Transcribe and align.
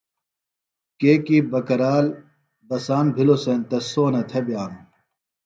کیکی 0.99 1.37
بکرال 1.51 2.07
بساند 2.67 3.09
بِھلوۡ 3.15 3.39
سینتہ 3.43 3.77
سونہ 3.89 4.21
تھےۡ 4.29 4.43
بئانوۡ 4.45 4.83